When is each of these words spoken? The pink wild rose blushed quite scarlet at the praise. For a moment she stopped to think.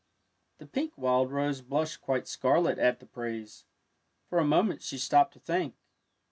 The 0.57 0.65
pink 0.65 0.93
wild 0.97 1.31
rose 1.31 1.61
blushed 1.61 2.01
quite 2.01 2.27
scarlet 2.27 2.79
at 2.79 2.99
the 2.99 3.05
praise. 3.05 3.65
For 4.25 4.39
a 4.39 4.43
moment 4.43 4.81
she 4.81 4.97
stopped 4.97 5.33
to 5.33 5.39
think. 5.39 5.75